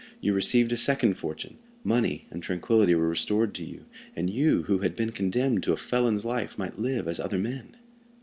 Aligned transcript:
You 0.19 0.33
received 0.33 0.71
a 0.71 0.77
second 0.77 1.13
fortune, 1.13 1.59
money 1.83 2.25
and 2.31 2.41
tranquillity 2.41 2.95
were 2.95 3.07
restored 3.07 3.53
to 3.53 3.63
you, 3.63 3.85
and 4.15 4.31
you, 4.31 4.63
who 4.63 4.79
had 4.79 4.95
been 4.95 5.11
condemned 5.11 5.61
to 5.61 5.73
a 5.73 5.77
felon's 5.77 6.25
life, 6.25 6.57
might 6.57 6.79
live 6.79 7.07
as 7.07 7.19
other 7.19 7.37
men. 7.37 7.75